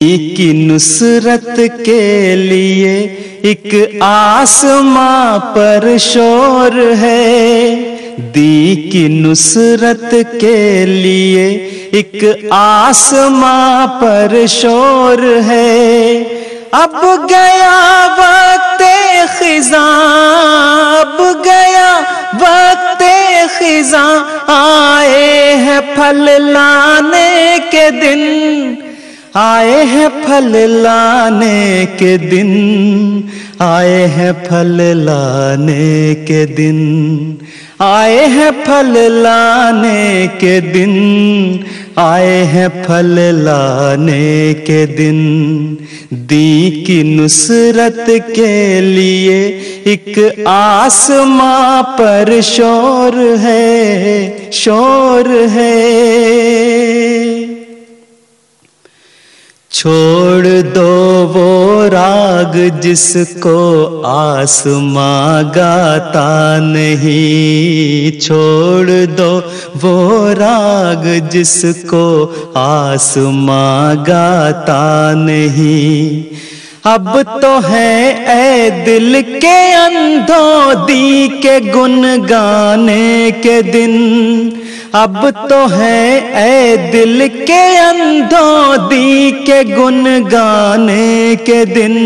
[0.00, 7.74] کی نصرت کے لیے ایک آسماں پر شور ہے۔
[8.34, 11.48] دی کی نصرت کے لیے
[11.92, 16.24] ایک آسماں پر شور ہے۔
[16.70, 16.96] اب
[17.30, 18.82] گیا وقت
[19.38, 22.00] خزاں، اب گیا
[22.40, 23.02] وقت
[23.58, 28.74] خزاں۔ آئے ہیں پھل لانے کے دن۔
[29.34, 33.20] آئے ہیں پھل لانے کے دن،
[33.58, 37.34] آئے ہیں پھل لانے کے دن،
[37.78, 41.56] آئے ہیں پھل لانے کے دن،
[41.96, 45.74] آئے ہیں پھل لانے کے دن۔
[46.10, 56.87] دی کی نصرت کے لیے ایک آسماں پر شور ہے شور ہے۔
[59.78, 63.58] چھوڑ دو وہ راگ جس کو
[64.04, 69.40] آسماں گاتا نہیں۔ چھوڑ دو
[69.82, 76.34] وہ راگ جس کو آسماں گاتا نہیں۔
[76.94, 84.48] اب تو ہے اے دل کے اندھوں دی کے گن گانے کے دن۔
[84.92, 91.96] اب تو ہے اے دل کے اندھوں دی کے گن گانے کے دن۔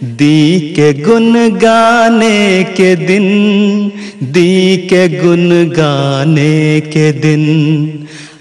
[0.00, 3.88] دی کے گن گانے کے دن،
[4.20, 7.44] دی کے گن گانے کے دن۔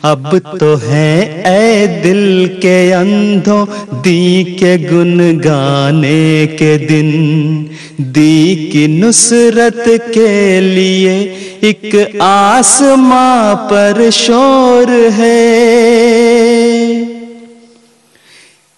[0.04, 3.66] اب تو ہے اے دل کے اندھوں،
[4.06, 7.66] دی کے گن گانے کے دن۔
[7.98, 15.64] دی کی نصرت کے لیے ایک آسماں پر شور ہے۔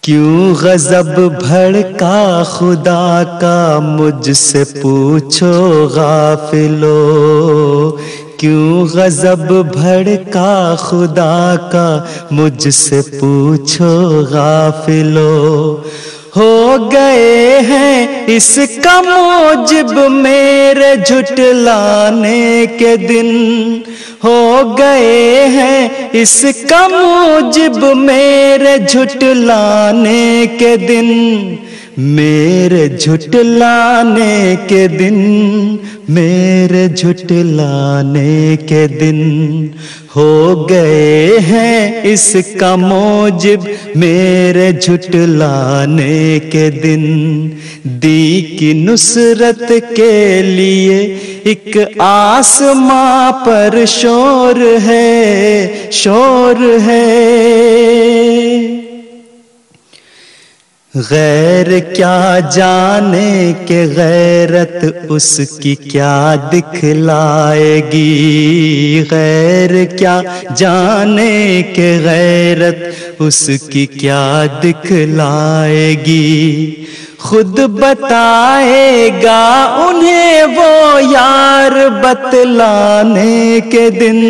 [0.00, 7.96] کیوں غضب بھڑکا خدا کا، مجھ سے پوچھو غافلو۔
[8.38, 15.76] کیوں غضب بھڑکا خدا کا؟ مجھ سے پوچھو غافلو،
[16.36, 23.78] ہو گئے ہیں اس کا موجب میرے جھٹلانے کے دن۔
[24.24, 31.10] ہو گئے ہیں اس کا موجب میرے جھٹلانے کے دن۔
[31.96, 35.76] میرے جھٹلانے کے دن،
[36.08, 39.66] میرے جھٹلانے کے دن
[40.16, 47.48] ہو گئے ہیں اس کا موجب میرے جھٹلانے کے دن۔
[47.84, 58.45] دی کی نصرت کے لیے ایک آسماں پر شور ہے شور ہے۔
[60.96, 70.20] غیر کیا جانے کہ غیرت اس کی کیا دکھلائے گی؟ غیر کیا
[70.56, 72.76] جانے کہ غیرت
[73.18, 76.84] اس کی کیا دکھلائے گی؟
[77.18, 84.20] خود بتائے گا انہیں وہ یار بتلانے کے دن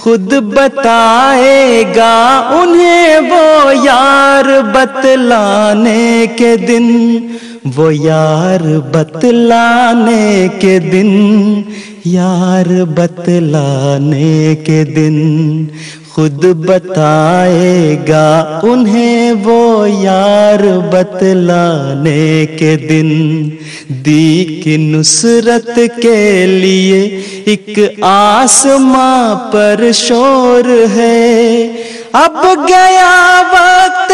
[0.00, 4.44] خود بتائے گا انہیں وہ یار
[4.74, 7.18] بتلانے کے دن،
[7.76, 11.62] وہ یار بتلانے کے دن،
[12.04, 15.16] یار بتلانے کے دن۔
[16.12, 23.48] خود بتائے گا انہیں وہ یار بتلانے کے دن۔
[23.88, 31.68] دی کی نصرت کے لیے ایک آسماں پر شور ہے۔
[32.12, 34.12] اب گیا وقت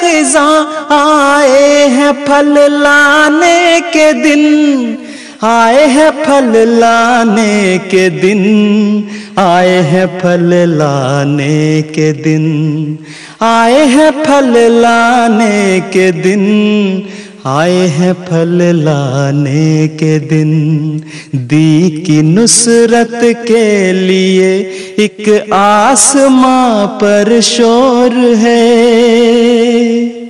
[0.00, 4.94] خزاں آئے ہیں پھل لانے کے دن۔
[5.40, 9.00] آئے ہیں پھل لانے کے دن،
[9.36, 12.94] آئے ہیں پھل لانے کے دن،
[13.40, 17.00] آئے ہیں پھل لانے کے دن،
[17.44, 20.96] آئے ہیں پھل لانے کے دن۔
[21.32, 30.25] دی کی نصرت کے لیے ایک آسماں پر شور ہے۔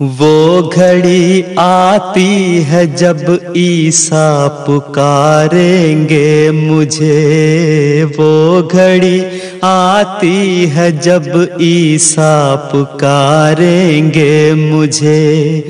[0.00, 3.16] وہ گھڑی آتی ہے جب
[3.56, 9.20] عیسیٰ پکاریں گے مجھے۔ وہ گھڑی
[9.60, 11.22] آتی ہے جب
[11.60, 15.62] عیسیٰ پکاریں گے مجھے۔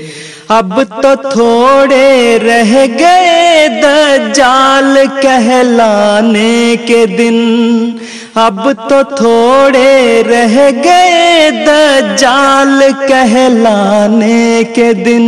[0.48, 3.47] اب تو تھوڑے رہ گئے
[3.82, 7.38] دجال کہلانے کے دن
[8.34, 15.26] اب تو تھوڑے رہ گئے دجال کہلانے کے دن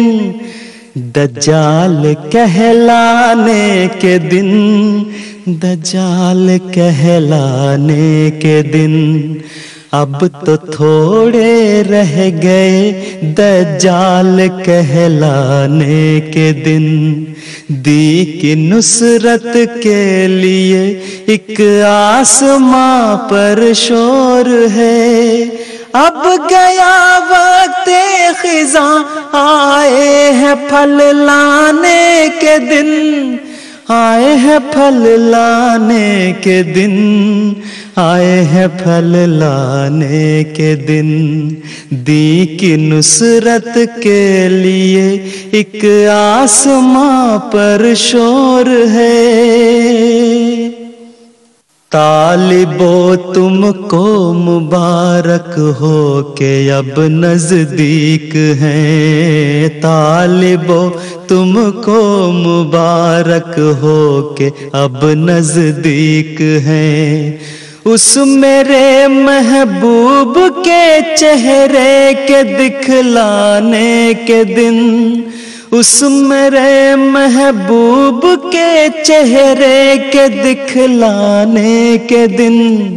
[1.14, 4.50] دجال کہلانے کے دن
[5.46, 8.94] دجال کہلانے کے دن
[9.92, 12.92] اب تو تھوڑے رہ گئے
[13.22, 17.24] دجال کہلانے کے دن۔
[17.68, 25.44] دی کی نصرت کے لیے ایک آسماں پر شور ہے۔
[25.92, 27.90] اب گیا وقت
[28.42, 29.02] خزاں
[29.32, 33.36] آئے ہیں پھل لانے کے دن۔
[33.92, 37.52] آئے ہیں پھل لانے کے دن،
[37.96, 41.48] آئے ہیں پھل لانے کے دن۔
[41.90, 45.18] دی کی نصرت کے لیے
[45.50, 50.70] ایک آسماں پر شور ہے۔
[51.90, 60.90] طالبو، تم کو مبارک ہو کہ اب نزدیک ہیں۔ طالبو
[61.30, 67.36] تم کو مبارک ہو کہ اب نزدیک ہیں۔
[67.84, 74.78] اس میرے محبوب کے چہرے کے دکھلانے کے دن،
[75.70, 82.96] اس میرے محبوب کے چہرے کے دکھلانے کے دن،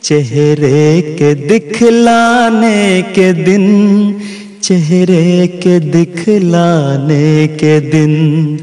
[0.00, 3.66] چہرے کے دکھلانے کے دن۔
[4.62, 8.56] چہرے کے دکھلانے کے دن،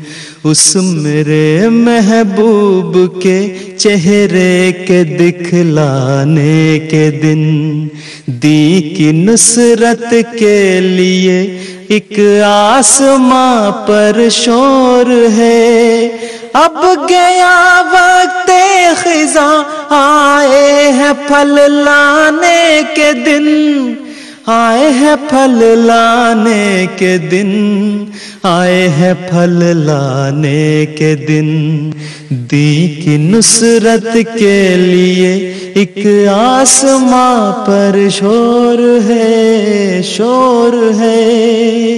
[0.44, 7.88] اس میرے محبوب کے چہرے کے دکھلانے کے دن۔
[8.28, 11.57] دی کی نصرت کے لیے
[11.88, 16.10] ایک آسماں پر شور ہے۔
[16.54, 18.51] اب گیا وقت
[19.04, 23.94] خزاں آئے ہیں پھل لانے کے دن۔
[24.51, 28.06] آئے ہیں پھل لانے کے دن،
[28.44, 31.90] آئے ہیں پھل لانے کے دن۔
[32.30, 41.90] دی کی نصرت کے لیے ایک آسماں پر شور ہے شور ہے۔